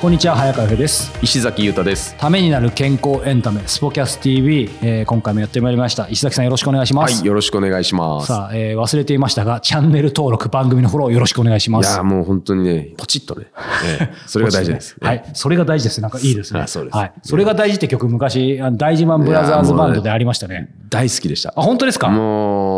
[0.00, 2.14] こんにちは早川由です石崎裕太です。
[2.18, 8.28] ためになる健康エンタメスポキャス TV、えー今回もやってまいりました石崎さんよろしくお願いします、はい、よろしくお願いします。
[8.28, 13.46] さあ、えー忘れていましたがチャンネル登録番組のフォローよろしくお願いしますいやーもう本当にね、ポチッとね、
[13.84, 14.96] ええ それが大事です。
[15.00, 16.00] はい、それが大事です。
[16.00, 16.60] なんかいいですね。
[16.60, 20.68] あそうですはい、それが大事って曲、昔、大事マンブラザーズバンドでありましたね。
[20.90, 21.62] 大好きでしたあ、。
[21.62, 22.08] 本当ですか？
[22.08, 22.77] も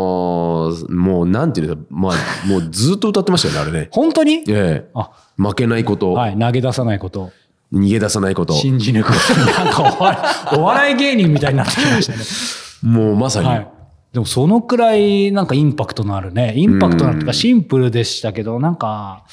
[0.89, 3.89] もうなんていうの、まあ、もうずっと歌ってましたよね、あれね。
[3.91, 4.43] 本当に？
[4.47, 4.89] ええ。
[4.93, 7.31] あ、負けないこと、はい、投げ出さないこと、
[7.73, 9.13] 逃げ出さないこと、信じ抜く。
[9.13, 9.39] こと。
[9.63, 10.21] なんかお笑
[10.53, 12.93] いお笑い芸人みたいになってきましたね。
[12.93, 13.67] もうまさに、はい。
[14.13, 19.23] でもそのくらいなんかインパクトのあるね、インパクトのあるというかシンプルでしたけど、なんか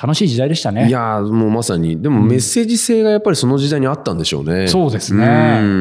[0.00, 0.88] 楽しい時代でしたね。
[0.88, 4.68] いやーもうまさに、でもメッセージ性がやっぱりその時代にあったんでしょうね。
[4.68, 5.24] そうですね。
[5.24, 5.28] う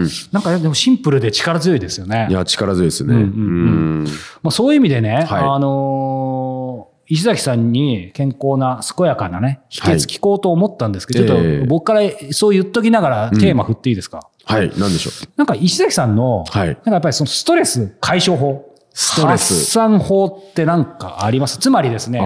[0.05, 0.07] ん。
[0.31, 2.27] なんかでもシンプルで力強いですよね。
[2.29, 2.33] い。
[2.33, 3.13] や、力強いですね。
[3.13, 4.05] うん
[4.41, 5.25] まあ、そういう意味でね、はい。
[5.25, 9.93] あのー石崎さんに健康な健やかなね秘はい。
[9.93, 11.27] 訣聞こうと思ったんですけど、ええ。
[11.27, 15.29] ちょっと僕からそう言っときながらテーマ振っていいですか、はい、なんでしょう？
[15.35, 16.67] なんか石崎さんの、はい。
[16.69, 19.53] なんかやっぱりそのストレス解消法ストレス。
[19.53, 21.57] 発散法ってなんかあります？
[21.59, 22.19] つまりですね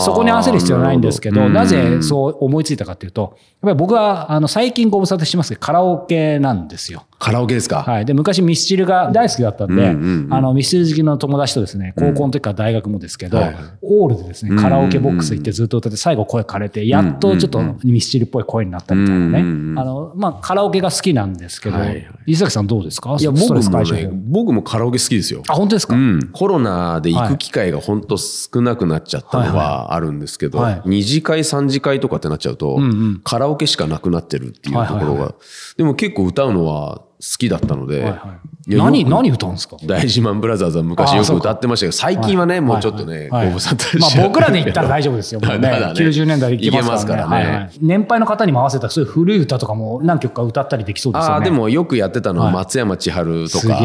[0.00, 7.04] そこに合わせる必要はないんですけどなぜうんそう思いついたかっていうとやっぱり僕はあの最近ご無沙汰してますけどカラオケなんですよ。
[7.18, 8.04] カラオケですか、はい。
[8.04, 10.34] で、昔ミスチルが大好きだったんで、うんうんうん。
[10.34, 13.56] あの、ミスチル好きの友達とですね、高校の時から大学もですけど、はいはい。
[13.80, 19.40] オールでですね、カラオケボックス行ってずっと歌って、最後声枯れて、やっとちょっとミスチルっぽい声になったみたいなね。
[19.40, 19.78] うんうんうん。
[19.78, 22.06] あの、まあ、カラオケが好きなんですけど、はいはい。
[22.26, 23.16] 伊崎さんどうですか？
[23.18, 25.42] いや、僕もね、僕もカラオケ好きですよ。
[25.48, 30.72] あ、本当ですか、うん、コロナで行く機会が本当少なくなっちゃったのはあるんですけど、はい。
[30.74, 33.20] はい二次会、三次会とかってなっちゃうと、んうん。
[33.24, 35.34] カラオケしかなくなってるっていうところが、はいはいは
[35.78, 38.55] でも結構歌うのは好きだったので、はいはい。
[38.66, 39.76] 何、何歌うんですか？
[39.84, 45.40] 大事マンブラザーズは昔よく歌ってましたけど、最近はね、もうちょっとね、はいご無沙汰まあ僕らで言ったら大丈夫ですよ。
[45.44, 45.70] もうね。
[45.70, 46.00] まだね。
[46.00, 47.70] 90年代でいけますからね。
[47.80, 51.34] 年配の方にも合わせたそういう古い歌とかも何曲か歌ったりできそうですよね。
[51.34, 52.54] ああ、でもよくやってたのははい。
[52.54, 53.80] 松山千春とすか、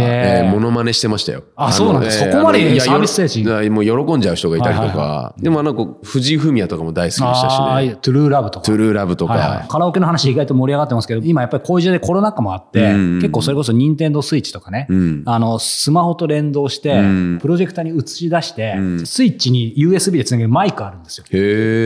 [0.51, 1.43] モノマネしてましたよ。
[1.55, 3.69] あそうなんだのそこまでサービス精神。
[3.69, 7.97] もう喜んじゃう人がいたりとか、でもあの子、藤井フミヤとかも大好きでしたしね。
[8.01, 8.65] トゥルーラブとか。
[8.65, 9.65] トゥルーラブとか。
[9.69, 15.23] カラオケの話意外と盛り上がってますけど、今やっぱりこういう時代でコロナ禍もあって、結構それこそ任天堂スイッチとかね、ん。
[15.25, 17.37] あの、スマホと連動して、ん。
[17.39, 19.05] プロジェクターに映し出して、ん。
[19.05, 21.25] スイッチに USB でつなげるマイクあるんですよ。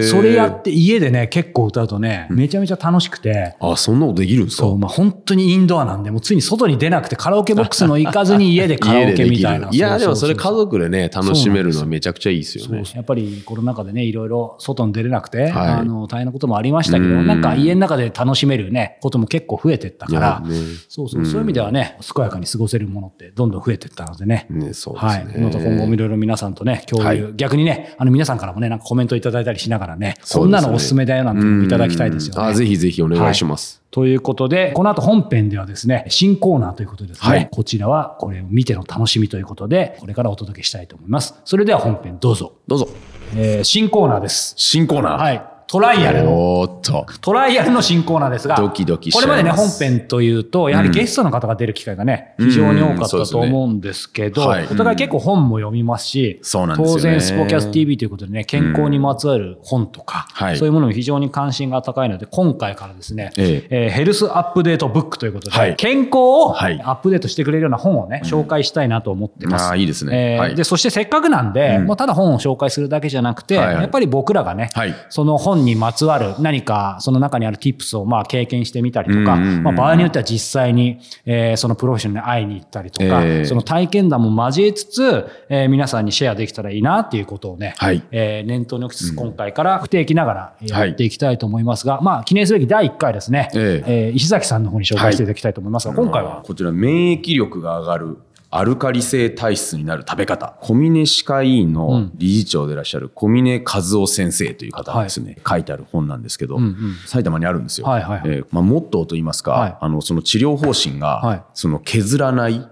[0.09, 4.63] それやって家でね、結構歌うとね、めちゃめちゃ楽しくて、あ、そんなことできるんですか？
[4.63, 9.69] そう、まあ本当にインドアなんで、もうついに外に出なくてカラオケボックスの行かずに家で カラオケみたいな。
[9.71, 10.39] いや、でもそれうう。
[10.39, 12.83] 家族でね、楽しめるのはめちゃくちゃいいですよね。
[12.93, 15.51] やっぱりコロナ禍でね、いろいろ外に出れなくて、はい。
[15.73, 17.27] あの、大変なこともありましたけど、うん。
[17.27, 20.55] なんか家の中で楽しめるね、ことも結構増えてったから、ね。
[20.89, 24.47] そうそう、そういう意味ではね、健やかに過ごせるものってどんどん増えてったのでね。
[24.49, 25.25] ね、そうですはい。
[25.27, 25.33] ね。
[25.37, 32.43] また今後もいろいろ皆さんとね、共有、はい逆にね、あの皆さんからもね、なんかコメントいただいたりしながらね、ねこんなのおすすめだよなんていただきたいですよね。
[32.43, 33.81] あ、ぜひぜひお願いします。
[33.91, 41.35] ということで、この後本編ではですね、新コーナーということでですね、はいこちらはこれを見ての楽しみということで、これからお届けしたいと思います。
[41.45, 42.53] それでは本編どうぞ。
[42.67, 42.89] どうぞ。
[43.35, 44.53] えー新コーナーです。
[44.57, 45.21] 新コーナー。
[45.21, 45.54] はい。
[45.67, 47.05] トライアルの、おーっと。
[47.21, 52.49] トライアルの新コーナーですが、ドキドキこれまでね、本編というと、やはりゲストの方が出る機会がね、うん。
[52.49, 54.65] 非常に多かったとそうですね思うんですけど、はい。
[54.65, 60.57] お互い結構本も読みますし、そうなん当然スポキャス TV ということでね、健康にまつわる本とか、はい。
[60.57, 63.87] そういうものに非常に関心が高いので、今回からですね、ええ。
[63.87, 65.75] ーヘルスアップデートブックということで、はい。
[65.77, 66.77] 健康をアはい。
[66.77, 69.65] ップデートしてくれるような本をね、紹介したいなと思ってます。
[69.65, 70.53] ああ、いいですね。
[70.55, 73.81] で、そしてせっかくなんで、もうただ本を紹介するだけじゃなくて、はいはい。
[73.81, 74.93] やっぱり僕らがね、はい。
[75.09, 83.45] その本にまつわる何かその中にある tips をまあ経験してみたりとか、まあ、場合によっては実際に、えーそのプロフェッショナルに会いに行ったりとか、えー。
[83.45, 88.03] その体験談も交えつつ、えー皆さんにシェアできたらいいなっていうことをね、はい。
[88.11, 90.89] えー念頭に置きつつ今回から不定期ながらやはい。
[90.89, 94.07] っていきたいと思いますが、まあ記念すべき第1回ですね、ええ。
[94.07, 96.41] えー石崎さんの方に紹介していただきたいと思いますが、今回は？
[96.45, 98.17] こちら免疫力が上がる
[98.57, 100.55] アルカリ性体質になる食べ方。
[100.61, 106.95] 小峰歯科医院の理事長でいらっしゃる小峰和夫先生という方がですね、書いてある本なんですけど、んうん。
[107.05, 108.29] 埼玉にあるんですよ、はいはいはい。
[108.29, 109.77] えーまあ、モットーといいますか、はい。
[109.77, 111.43] あのその治療方針が、はい。
[111.53, 112.65] その削らない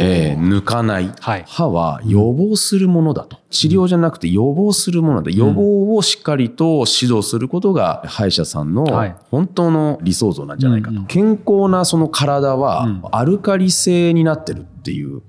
[0.00, 1.44] えー抜かない、はい。
[1.46, 3.38] 歯は予防するものだと。
[3.50, 5.30] 治療じゃなくて予防するものだ。
[5.30, 9.16] 予防をしっかりと指導することが歯医者さんのはい。
[9.30, 11.02] 本当の理想像なんじゃないかと。
[11.02, 12.60] 健康なその体うん。
[12.60, 15.22] はアルカリ性になってるっていう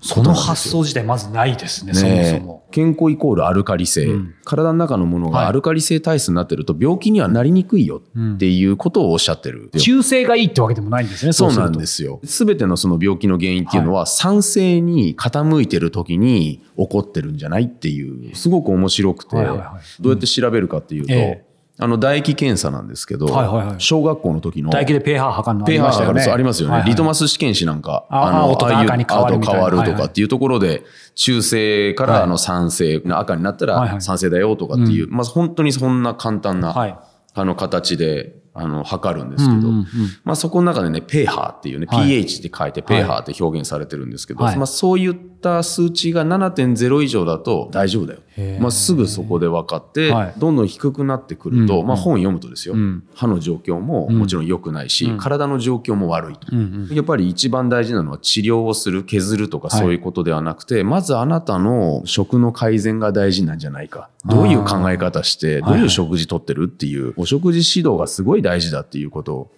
[0.00, 2.66] その発想自体まずないですね、そもそも。
[2.70, 4.34] 健康イコールアルカリ性、うん。
[4.44, 5.44] 体の中のものはい。
[5.44, 9.70] がアルカリ性体質になってると病気にはなりにくいよっていうことをおっしゃってる。
[9.78, 12.20] 中性がいいってわけでもないんですね、そうなんですよ。
[12.24, 20.02] すべてのその病気の原因っていうのは、酸性に傾いてる時に起こってるんじゃないっていう、すごく面白くて、はいはいはい。
[20.02, 21.49] どうやって調べるかっていうと、ええ
[21.80, 23.74] あの唾液検査なんですけど、はいはいはい。
[23.78, 26.22] 小学校の時の唾液で pH 測るのありましたよね。
[26.22, 26.90] ありますよね、はいはい。
[26.90, 30.84] リトマス試験紙なんか、あの青と赤に変わるとかっていうところで、
[31.14, 36.98] 中性かはいらあの酸性、赤になったら酸性だよとかっていう、まあ本当にそんな簡単な、はい。
[37.32, 39.86] あの形であの測るんですけど、うんうんうん。
[40.24, 42.08] まあ、そこの中でね pH っていうね、はい。
[42.08, 44.56] pH って書いて pH って表現されてるんですけど、はい。
[44.56, 48.20] まあ、そういった数値が7.0以上だと大丈夫だよ。
[48.58, 50.34] まあ、すぐそこで分かって、はい。
[50.38, 51.86] どんどん低くなってくると、うん。
[51.86, 53.02] まあ、本読むとですよ、うん。
[53.14, 55.18] 歯の状況ももちろん良くないし、うん。
[55.18, 56.46] 体の状況も悪いと。
[56.52, 56.94] うんうん。
[56.94, 64.08] やっぱり一番大事なのは治療をする、削るとかそういうことではなくて、まずあなたの食の改善が大事なんじゃないか。
[64.24, 69.50] どういう考え方して、ーどういう食事とってるっていう、お食事指導がすごい大事だっていうことを。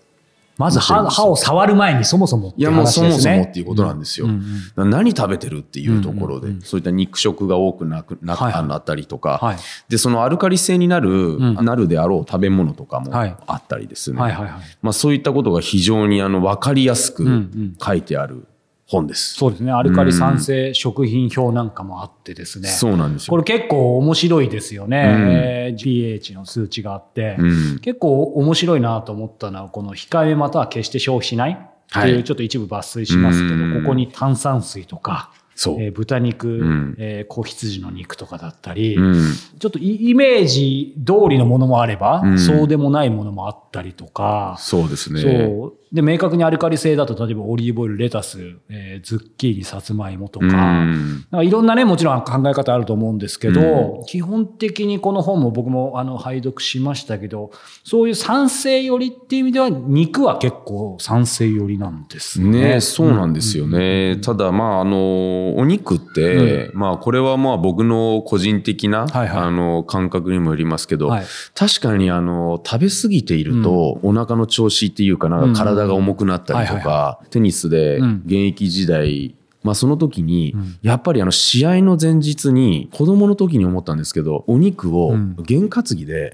[0.63, 4.27] まず歯歯を触る前にそもそもっていやもうそもそもっていうことなんですよ。
[4.27, 4.43] うん
[4.77, 9.57] うん何食べてるっていうところで、うんうんうんそういった肉食が多くなくな,、はいったりとか、はい。
[9.89, 11.55] でそのアルカリ性になる、ん。
[11.65, 13.37] なるであろう食べ物とかもはい。
[13.47, 14.53] あったりですね、はいはいはい。
[14.81, 17.49] まあ、そういったことが非常にあの分かりやすく
[17.85, 18.47] 書いてある
[18.93, 19.35] 本です。
[19.35, 19.73] そうですね。
[19.73, 22.69] アルカリ酸性食品表なんかもあってですね。
[22.69, 23.31] そうなんですよ。
[23.31, 25.05] これ結構面白いですよね。
[25.07, 31.57] えー pH の数値があって、うん結構面白いなと思ったのは、この控えめまたは決して消費しないっ
[31.91, 39.23] ていう、はいちょっと一部抜粋しますけど、うんここに炭酸水とか、そうえー豚肉、んえー子羊の肉とかだったり、うん
[39.59, 45.21] ちょっとイイメージ通りのものもあれば、うんそうでもないものもあったりとか、そうですね。
[45.21, 45.73] そう。
[45.95, 57.51] で、明確にアルカリ性だと、例えばオリーブオイル、レタス、えーズッキーニ、さつまいもとか、うんなんかいろんなね、もちろん考え方あると思うんですけど、基本的にこの本も僕もあの拝読しましたけど、
[57.85, 62.75] そういう酸性寄りっていう意味では、肉は結構酸性寄りなんですね。
[62.75, 64.17] ね、そうなんですよね。
[64.17, 69.43] ただ、まあ、あの、お肉って、まあ、これはまあ、僕の個人的な、はいはい。
[69.43, 71.25] あの、感覚にもよりますけど、はい。
[71.55, 78.23] 確かに、あの、食べ過ぎていると、お腹の調子っていうかなんか体が重くなったりとはいか、テニスでうん。
[78.25, 85.37] 現役時代、まあその時にん、やっぱりあの試合の前日に子供の時に思ったんですけど、お肉をうん。
[85.47, 86.33] 験担ぎで。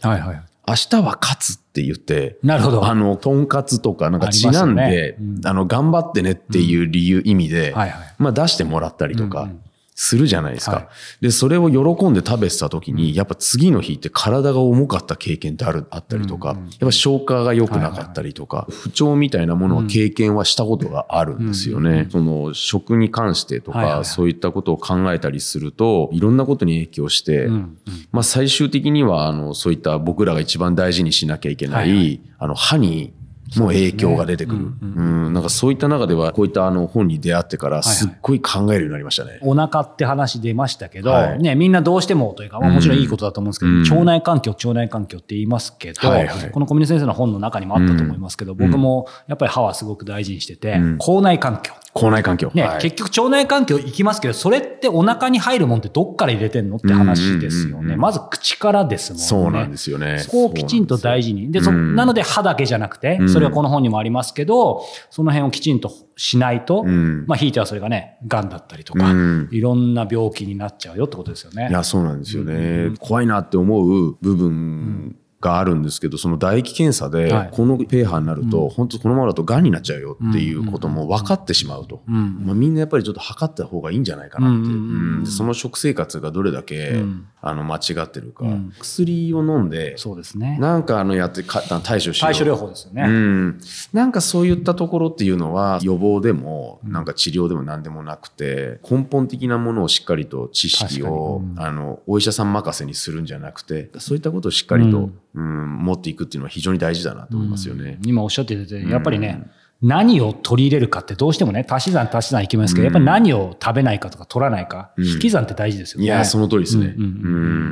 [0.69, 2.87] 明日は勝つって言って、なるほど。
[2.87, 8.15] あの、とんかつとかなんかちなんでよねう、んあの、頑張ってねっていう理由、意味で、はいはい。
[8.19, 9.63] まあ出してもらったりとかうんうん
[10.01, 10.79] するじゃないですはい。
[10.83, 10.91] か。
[11.21, 22.07] で、それを喜んで食べてた時に、やっぱ次の日って体が重かった経験ってある、あったりとか、うんうんやっぱ消化が良くなかったりとか、不調みたいなものは経験はしたことがあるんですよね。
[22.13, 24.05] その食に関してとか、はいはいはい。
[24.05, 27.79] そういったことを考えたりすると、いろんなことに影響して、うんうん。
[28.13, 33.13] まあ最終的には、あの、そういった僕らが一番大事にしなきゃいけない、はいはあの、歯に
[33.57, 34.59] も影響が出てくる。
[34.81, 39.39] そうん、なんかそういった中では、こういったあの本に出会ってから、はいすっごい考えるようになりましたね。
[39.43, 51.73] お腹って話出ましたけど、はいね、みんなどうしてもというか、まあ、もちろんいいことだと思うんですけど、うん腸内環境、腸内環境って言いますけど、はいはいこの小峰先生の本の中にもあったと思いますけど、僕もやっぱり歯はすごく大事にしてて、うん口内環境。
[51.95, 52.51] 口内環境。
[52.55, 57.97] ね、はい結局腸内環境行きますけど、それってお腹に入るもんってどっから入れてんのって話ですよね。
[57.97, 59.25] まず口からですもんね。
[59.25, 60.19] そうなんですよね。
[60.21, 61.51] そこをきちんと大事に。
[61.51, 71.69] で、そうんなので歯だけじゃなくてう、んそれはこの本にもありますけど、その辺をきちんとしないと、うんまあ、ひいてはそれがね、癌だったりとか、うんいろんな病気になっちゃうよってことですよね。
[71.71, 72.95] いや、そうなんですよね。
[72.99, 82.03] 怖いなって思う部分があるんですけど、その唾液検査ではい、このペーハーになると、本当このままだと癌になっちゃうよっていうことも分かってしまうと。
[82.09, 82.43] うん。
[82.45, 85.31] まあ、みんなやっぱりちょっと測った方がいいんじゃないかなって。
[85.31, 87.27] その食生活がどれだけ、うん。
[87.41, 88.73] あの間違ってるか、うん。
[88.81, 90.59] 薬を飲んで、そうですね。
[90.59, 92.33] なんかあのやってか対処しよう。
[92.33, 93.03] 対処療法ですよね。
[93.03, 93.61] うん、
[93.93, 107.99] なんかそういったところっていうのは予防でもなんか治療でも何でもなくて根本的なものをしっかりと知識を、あのお医者さん任せにするんじゃなくてそういったことをしっかりと、ううん持っていくっていうのは非常に大事だなと思いますよね。
[108.05, 109.43] 今おっしゃってて、やっぱりね、
[109.81, 115.05] 何を取り入れるかってどうしてもね、足し算足し算いきますけど、やっぱり何を食べないかとか取らないか、うん。
[115.05, 116.07] 引き算って大事ですよね。
[116.07, 116.95] いや、その通りですね。
[116.97, 117.09] うんうんう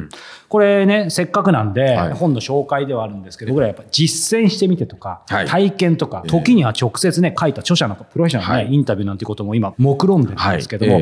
[0.03, 0.09] ん
[0.49, 2.13] これね、せっかくなんで、はい。
[2.13, 5.47] 本の紹介ではあるんですけど、僕らやっぱ実践してみてとか、はい。
[5.47, 6.31] 体験とか、ええ。
[6.31, 8.75] 時には直接ね、書いた著者のプロフェッショナルのね、はい。
[8.75, 11.01] インタビューなんてことも今、目論んでるんですけども、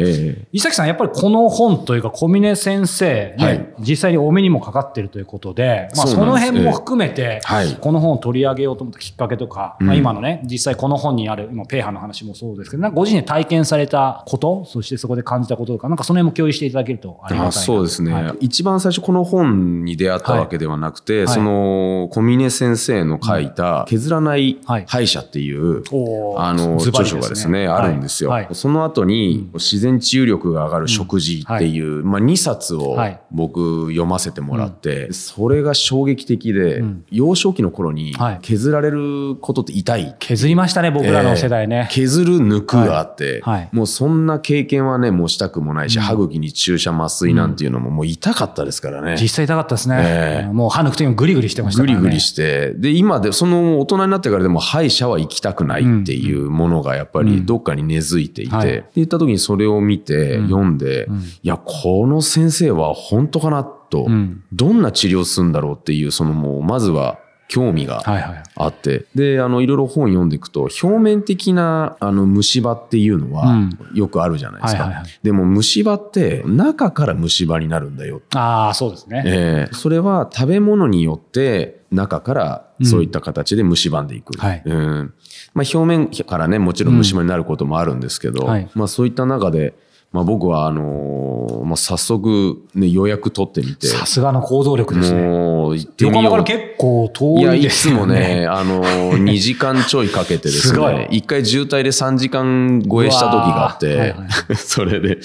[0.53, 3.75] 伊崎さん、やっぱりこの本というか、小峰先生、ねはい。
[3.81, 7.77] 実際にお目にもかかってるということで、まあ、そうの辺も含めて、はい。
[7.79, 9.87] この本を取り上げようと思ったきっかけとか、うん。
[9.89, 18.37] まあ、今のね、実際この本にある、今、ペーハーの話もそうですけど、なんかご自身で体験されたこと、そしてそこで感じたこととか、なんかその辺も共有していただけるとありがたいそうですね、はい。
[18.41, 21.29] 一番最初この本に出会ったわけではなくて、はい。
[21.29, 24.85] その小峰先生の書いた「削らないはい。
[24.87, 26.41] 歯医者」っていう、おー。
[26.41, 28.49] あの著書がですね、あるんですよ、はい。
[28.53, 33.21] その後に自然治癒力が上がる食事っていう、まあ、2冊をはい。
[33.31, 37.05] 僕読ませてもらって、それが衝撃的で、うん。
[37.11, 38.39] 幼少期の頃にはい。
[38.43, 41.89] 削られることって痛い削りましたね、僕らの世代ね。
[41.91, 43.61] えー削る抜くがあって、はい。
[43.61, 43.69] はい。
[43.73, 46.03] もうそんな経験はねもうしたくもないし、うん。
[46.03, 49.17] 歯茎に注射麻酔なんていうのももう痛かったですからね。
[49.21, 49.97] 実際痛かったですね。
[50.01, 50.53] ええ。
[50.53, 51.89] もう歯抜くときもグリグリしてましたね。
[51.89, 58.69] グリグリして、で、今で、その大人になってからでも歯医者は行きたくないっていうものがやっぱりどっかに根付いていて、はい。
[58.69, 60.45] って言った時にそれを見て、うん。
[60.49, 61.17] 読んで、うん。
[61.19, 64.43] いや、この先生は本当かなと、うん。
[64.53, 68.43] どんな治療するんだろうっていう、そのもう、まずは興味がはいはい。
[68.57, 74.85] あって、で、あの、いろいろ本読んでいくと、表面的な、あの、虫歯っていうのうはん、よくあるじゃないですか。
[74.85, 75.11] はいはいはい。
[75.23, 78.23] でも、虫歯って、中から虫歯になるんだよ。
[78.35, 79.23] ああ、そうですね。
[79.27, 79.75] ええ。
[79.75, 84.39] それは食べ物によって中からそういった形で蝕んでいく。
[84.39, 84.63] はい。
[84.65, 85.15] うん。
[85.55, 88.71] まあ、表面からねもちろん虫歯になることもあるんですけど、うんはい。
[88.75, 89.75] まあ、そういった中で、
[90.15, 93.89] まあ、僕はあのーまあ、早速、ね、予約取ってみて。
[93.89, 95.21] さすがの行動力ですね。
[95.21, 96.23] もう行ってみよう。
[96.23, 98.47] 横浜から結構遠いや、いいですよつもね、ね。
[98.47, 104.17] あのー、2時間ちょいかけてですね、 一回渋滞で3時間超えした時があって、はいは
[104.55, 105.19] それで、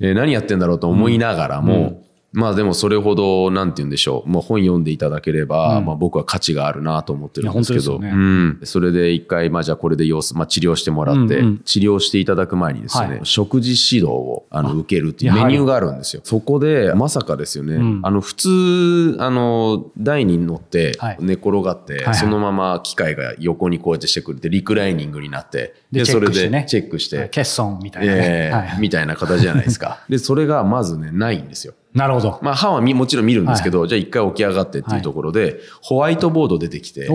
[0.00, 2.02] えー何やってんだろうと思いながらも、
[2.34, 5.84] まあでもそれほど、なんて言うんでしょう、もう本読んでいただければ、うん。
[5.84, 8.10] まあ僕は価値があるなと思ってるんですけど、ね。
[8.10, 8.60] うん。
[8.64, 11.58] それで一回、まあじゃあこれで様子、まあ治療してもらって、うんうん。
[11.58, 13.20] 治療していただく前にですね、はい。
[13.22, 16.22] 食事指導をあの受けるっていうメニューがあるんですよ。
[16.24, 18.00] そこで、まさかですよね、うん。
[18.02, 21.16] あの普通、あの、台に乗ってはい。
[21.20, 22.14] 寝転がって、はいはい。
[22.14, 28.20] そのまま機械が横にこうやってしてくれて、リクライニングになって、でチェそれでチェックして、欠損みたいなね。
[28.24, 28.80] えーはいはい。
[28.80, 30.00] みたいな形じゃないですか。
[30.10, 31.74] で、それがまずね、ないんですよ。
[31.94, 32.38] なるほど。
[32.42, 37.08] まあ、歯はみもちろん見るんですけど、じゃあ一回起き上がってっていうところで、ホワイトボード出てきて。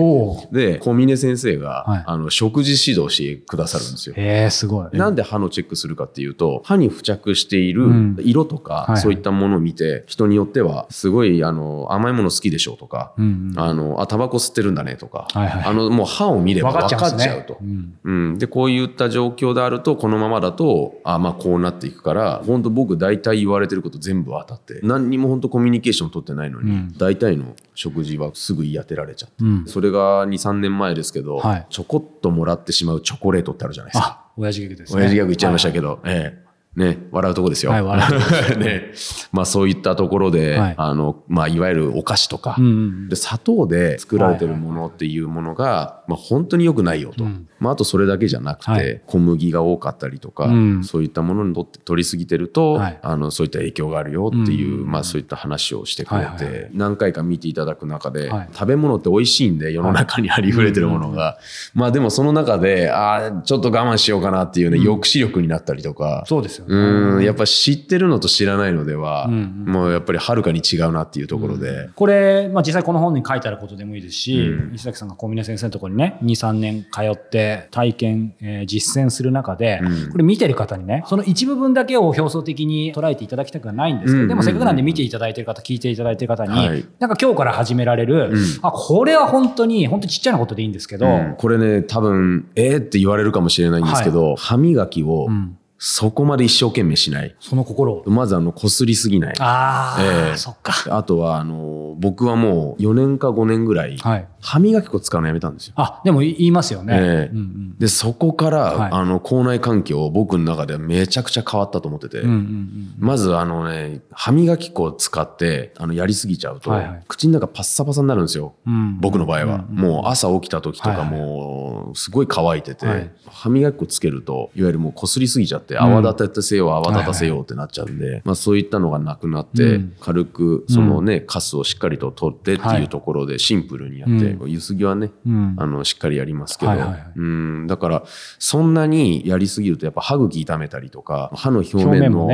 [0.52, 2.04] で、小峰先生が、はい。
[2.06, 4.14] あの、食事指導してくださるんですよ。
[4.16, 4.88] えー、すごい。
[4.92, 8.16] なんで歯のチェックするかっていうと、歯に付着しているうん。
[8.20, 17.58] 色とか、はいそういったものを見て、人によっては、すごい、あの、甘いもの好きでしょうとか、うんうんあの、あ、タバコ吸ってるんだねとか、はいはいあの、もう歯を見れば分分かっちゃうねと。
[17.60, 17.94] うん。
[18.04, 26.94] うん、でこういった状況であるとこのままだとあまあこうなっていくから本当僕大体言われてること全部当たって何にも本当コミュニケーション取ってないのに、うん。
[26.96, 29.66] 大体の食事はすぐ言い当てられちゃって、うん。
[29.66, 31.66] それが23年前ですけど、はい。
[31.70, 34.22] ちょこっともらってしまうチョコレートってあるじゃないですか。
[34.26, 35.00] あ、親父ギャグですね。
[35.00, 35.80] 親父ギャグ言っちゃいましたけど。
[35.80, 36.50] ど、ええ。
[36.76, 37.72] ね、笑うとこですよ。
[37.72, 38.92] はい笑うと ね、
[39.32, 40.74] まあそういったところで、はい。
[40.76, 43.08] あの、まあいわゆるお菓子とか、うんうん。
[43.08, 47.48] で砂糖で作られてるものっていうものが、まあ、本当に良くないよと、うん。
[47.60, 49.00] まあ、あとそれだけじゃなくて、はい。
[49.06, 50.84] 小麦が多かったりとか、うん。
[50.84, 52.98] そういったものにとって取りすぎてると、はい。
[53.02, 54.90] あのそういった影響があるよっていう、うん。
[54.90, 56.70] まあ、そういった話をしてくれて、はいはいはい。
[56.74, 58.48] 何回か見ていただく中で、はい。
[58.52, 61.38] 食べ物って美味しいんで世の中にありふれてるものが、
[61.74, 66.24] まあでもその中でああちょっと我慢しようかなっていうね、抑止力になったりとか。
[66.26, 66.74] そうですよね。
[66.74, 67.24] うん。
[67.24, 74.74] やっぱ知ってるのと知らないのでは、もうやっぱりはるかに違うなっていうところで、これ、まあ、実際この本に書いてあることでもいいですし、うん。
[74.74, 80.10] 石崎さんが小峰先生のところにね、2、3年通って体験、えー実践する中で、うん。
[80.10, 84.28] これ見てる方にね、その一部分だけを表層的に捉えていただきたくはないんですけど、うん。
[84.28, 86.84] でもせっかくなんで見ていただいてる方、聞いていただいてる方に、はい。
[86.98, 88.38] なんか今日から始められる、うん。
[88.62, 91.34] あ、これは本当に、本当にちっちゃなことでいいんですけど、うん。
[91.38, 97.34] これね多分えーって言われるかもしれないんですけど、歯磨きをうんそこまで一生懸命しない。
[97.40, 98.04] その心を。
[98.06, 99.34] まずあのこすりすぎない。
[99.40, 100.36] ああ、ええ。
[100.36, 100.74] そっか。
[100.94, 104.28] あとはあの僕はもう4年か5年ぐらいはい。
[104.42, 105.74] 歯磨き粉使うのやめたんですよ。
[105.76, 106.94] あ、でも言いますよね。
[106.94, 107.30] ええ。
[107.32, 107.78] うんうん。
[107.78, 108.90] でそこから、はい。
[108.92, 117.04] あの口内環境僕の中ではめちゃくちゃ変わったと思ってて、うんうんうんまずあのね歯磨き粉を使ってあのやりすぎちゃうと、はいはい。
[117.08, 118.54] 口の中パッサパサになるんですよ。
[118.66, 119.00] うん。
[119.00, 123.10] 僕の場合は、うんもう朝起きた時とかもうすごい乾いてて、はい。
[123.30, 129.96] 歯磨き粉つけるといわゆるもうこすりすぎちゃって泡立てせよう泡立たせようってなっちゃうんで、まあ、そういったのがなくなって、うん。
[130.00, 134.50] 軽くそのね、カスをしっかりと取ってっていうところでシンプルにやって、うん。
[134.50, 135.56] ゆすぎはね、うん。
[135.58, 136.72] あのしっかりやりますけど、
[137.16, 137.66] うん。
[137.66, 138.04] だから
[138.38, 142.30] そんなにやりすぎるとやっぱ歯茎痛めたりとか歯の表表面の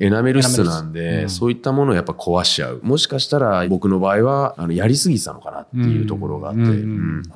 [0.00, 2.80] エナメル質なんで、そういったものをやっぱ壊しちゃう。
[2.82, 6.60] もしかしたら僕の場合はあのやりすぎてたのかなっていうところがあって、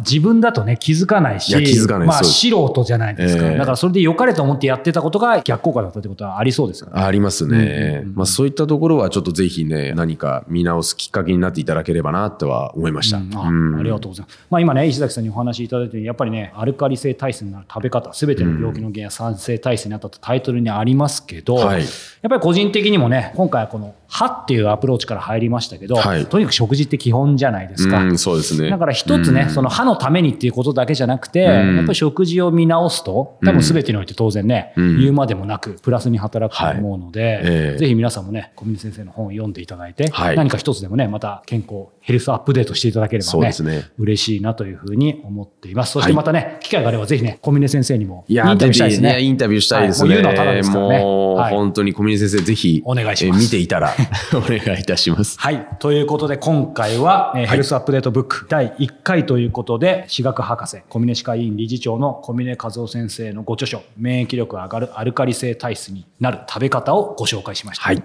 [0.01, 3.57] 自分だとね気づかないしいや気づかないまあ素人じゃないですか、ええ。
[3.57, 6.93] だからそれで良かれと思ってやってたことが逆効果だったってことはありそうですよね。
[7.03, 8.15] ありますね、うんうんうん。
[8.17, 13.37] まあ、そういったところはちょっとぜひね何か見直すきっかけになっていただければなとは思いました、うん。
[13.37, 13.77] あうん。
[13.77, 14.39] ありがとうございます。
[14.51, 21.83] まあ、今ね、石崎さんにお話しいただいたように、やっぱりね、アルカリ性体質になる食べ方、すべての病気の原因は酸性体質になったとタイトルにありますけど、はい。
[21.83, 21.89] やっ
[22.29, 26.25] ぱり個人的にもね、今回はこの歯っていうアプローチから入りましたけど、はい。
[26.27, 27.99] とにかく食事って基本じゃないですか。
[27.99, 28.71] うんそうですね。
[28.71, 29.51] だから一つね、うん。
[29.51, 31.77] その歯のためにっていうことだけじゃなくて、うん。
[31.79, 35.01] やっぱり食事を見直すと、多分全てにおいて当然ね、うん。
[35.01, 37.33] 言うまでもなく、プラスに働くと思うので、はい。
[37.33, 37.77] ええ。
[37.77, 40.37] ぜひ皆さんもね、小峰先生の本を読んでいただいて、はい。
[40.37, 43.85] 何か一つでもね、また健康、ヘルスアップデートしていただければね、ね。
[43.99, 45.93] 嬉しいなというふうに思っています。
[45.93, 49.21] そしはいてまたね、機会があればぜひね、小峰先生にもインタビューしたいですね。
[49.21, 50.15] インタビューしたいですね。
[50.15, 50.23] はい。
[50.23, 51.25] もう言うのはただですからね。
[51.51, 53.41] 本当に小峰先生、ぜひ、お願いします。
[53.41, 53.95] え見ていたら、
[54.35, 55.39] お願いいたします。
[55.39, 55.67] はい。
[55.79, 67.85] ということで、今回は、えーヘルスアップデートブック第1回ということで、歯学博士、小峰歯科医院理事長の小峰和夫先生のご著書、免疫力が上がるアルカリ性体質になる食べ方をご紹介しました。
[67.85, 68.03] はい。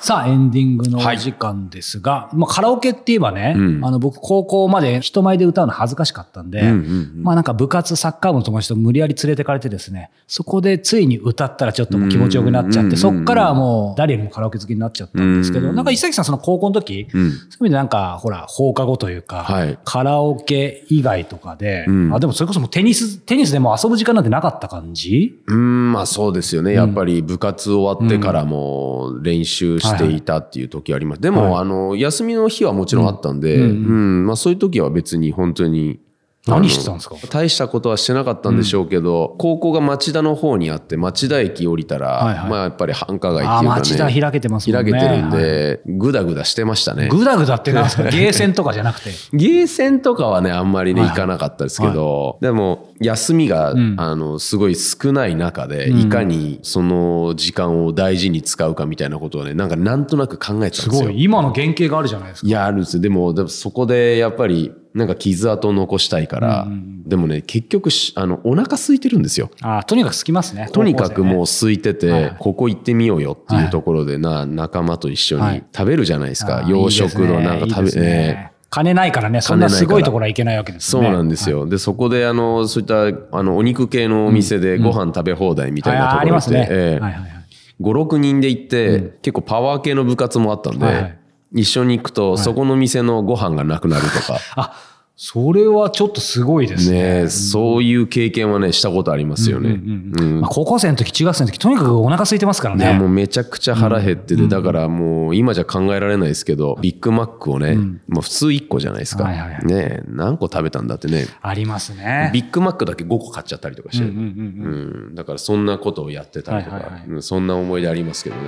[0.00, 3.84] さあ、エンディングのお時間ですが、まあ、カラオケって言えばね、うん。
[3.84, 6.76] あの、僕、高校まで人前で歌うの恥ずかしかったんで、うんうんう
[7.20, 7.22] ん。
[7.24, 17.30] まあなんか部活、サッカー部の友達と無理やり連れてかれてですね、そこでついに歌ったらちょっと気持ちよくなっちゃって、うんそっからはもう誰よりもカラオケ好きになっちゃったんですけど、うんなんか石崎さんその高校の時、うん。
[17.30, 19.78] そういう意味でなんか、ほら、放課後というか、はい。
[19.84, 22.14] カラオケ以外とかで、うん。
[22.14, 25.40] あ、でもそれこそもうテニス、テニスでもう遊ぶ時間なんてなかった感じ？
[25.46, 26.72] うん、まあそうですよね。
[26.72, 31.20] やっぱり部活終わってからも練習していたっていう時あります。
[31.20, 31.62] でも、はい。
[31.62, 34.22] あの、休みの日はもちろんあったんで、ううん。
[34.24, 36.00] ん、まあそういう時は別に本当に、
[36.48, 37.16] 何してたんですか？
[37.30, 43.80] 大したことはしてなかったんでしょうけど、高校が町田の方にあって、町田駅降りたら、はいはいまあやっぱり繁華街ってあ、いうかね。
[43.80, 44.90] 町田開けてますもんね。
[44.92, 47.08] 開けてるんはいで、ぐだぐだしてましたね。
[47.08, 48.04] ぐだぐだってなんですか？
[48.10, 49.10] ゲーセンとかじゃなくて？
[49.32, 60.92] ゲーセンとかはね、あんまりね、はい行かなかったですけど、でも、休みが、んあの、すごい少ない中で、うんいかにその時間を大事に使うかみたいなことをね、なんかなんとなく考えてたんですよ。
[60.92, 61.22] すごい。
[61.22, 62.48] 今の原型があるじゃないですか。
[62.48, 63.02] いや、あるんですよ。
[63.02, 69.50] でも、でもそこでやっぱり、なんか傷跡を残したいから、うんうんでもね、結局し、あの、お腹空いてるんですよ。
[69.62, 70.68] あとにかく好きますね。
[70.70, 71.42] とにかくもうう。
[71.44, 76.58] 空いてて、はいここ行ってみようよっていうところでな、仲間と一緒はいに食べるじゃないですか。
[76.58, 81.02] あー洋食のなんか食べ、いいね金ないからね、そんなすごいところはいけないわけですそう。
[81.02, 81.66] なんですよ。
[81.66, 86.68] で、そこで、あの、そういった、あの、お肉系のお店でご飯食べ放題みたいなところで、ありますね。
[86.70, 87.44] ええはいはいはい。
[87.80, 91.17] 5、6人で行って、結構パワー系の部活もあったんで、はいはい
[91.52, 94.72] 一緒に行くと、そこの店のご飯がなくなるとか、あ、
[95.20, 97.22] それはちょっとすごいですね。
[97.24, 99.70] ね、そういう経験はね、したことありますよね。
[99.70, 103.04] うんまあ、高校生の時、中学生の時、とにかくお腹空いてますからいや、もね。
[103.06, 107.74] うめちゃくちゃ腹減ってて、だからもう今じゃ考えられないですけど、ビッグマックをね、
[108.06, 109.24] もう普通1個じゃないですか。
[109.24, 109.66] はいはいはい。
[109.66, 111.26] ね何個食べたんだってね。
[111.42, 112.30] ありますね。
[112.32, 115.14] ビッグマックだけ5個買っちゃったりとかして、うんうんうんうん。
[115.16, 117.08] だからそんなことをやってたりとか、はいはいはい。
[117.08, 118.42] うんそんな思い出ありますけどね。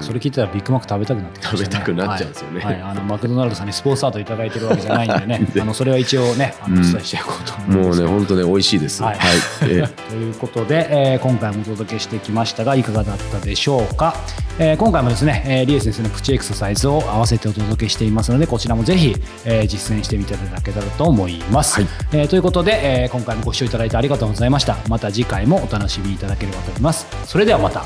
[0.00, 1.64] それ聞いたらビッグマック食べたくなってきましたね。
[1.64, 2.60] 食べたくなっちゃうんですよね。
[2.60, 2.74] はい。
[2.74, 8.00] はいあのマクドナルドさんにスポンサードいただいてるわけじゃないんでねあのそれは一応ねあのお伝えしていこうと思います。
[8.00, 9.02] もうね、本当ね、美味しいです。
[9.02, 9.18] ははい。
[9.18, 9.20] い。
[9.62, 9.86] え。
[10.10, 14.14] ということで、えー今回もお届けしてきましたがいかがだったでしょうか、
[14.58, 21.86] えー今回もですね、えーリエ先生のプチエクササイズを合わせてお届けしていますのでこちらもぜひ、えー実践してみていただけたらと思います、はい。
[22.12, 24.76] えーということで、えー今回もご視聴いただいてありがとうございました。
[24.88, 27.06] また次回もお楽しみいただければと思います。
[27.26, 27.84] それではまた